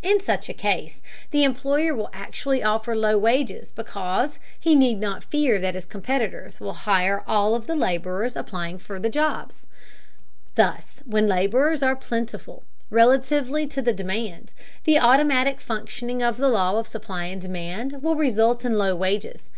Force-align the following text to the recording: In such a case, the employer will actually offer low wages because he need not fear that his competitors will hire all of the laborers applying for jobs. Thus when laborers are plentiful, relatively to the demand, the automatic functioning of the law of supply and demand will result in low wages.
In 0.00 0.20
such 0.20 0.48
a 0.48 0.54
case, 0.54 1.02
the 1.32 1.44
employer 1.44 1.94
will 1.94 2.08
actually 2.14 2.62
offer 2.62 2.96
low 2.96 3.18
wages 3.18 3.70
because 3.72 4.38
he 4.58 4.74
need 4.74 4.98
not 4.98 5.22
fear 5.22 5.60
that 5.60 5.74
his 5.74 5.84
competitors 5.84 6.58
will 6.58 6.72
hire 6.88 7.22
all 7.26 7.54
of 7.54 7.66
the 7.66 7.76
laborers 7.76 8.36
applying 8.36 8.78
for 8.78 8.98
jobs. 9.10 9.66
Thus 10.54 11.02
when 11.04 11.26
laborers 11.26 11.82
are 11.82 11.94
plentiful, 11.94 12.62
relatively 12.88 13.66
to 13.66 13.82
the 13.82 13.92
demand, 13.92 14.54
the 14.84 14.98
automatic 14.98 15.60
functioning 15.60 16.22
of 16.22 16.38
the 16.38 16.48
law 16.48 16.78
of 16.78 16.88
supply 16.88 17.24
and 17.24 17.42
demand 17.42 18.02
will 18.02 18.16
result 18.16 18.64
in 18.64 18.78
low 18.78 18.94
wages. 18.96 19.50